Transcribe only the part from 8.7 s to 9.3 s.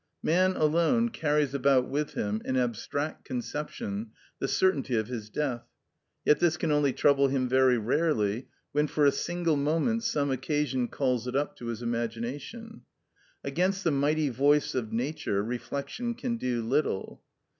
when for a